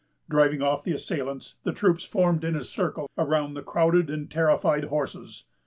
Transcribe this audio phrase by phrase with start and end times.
[0.27, 4.85] Driving off the assailants, the troops formed in a circle around the crowded and terrified
[4.85, 5.43] horses.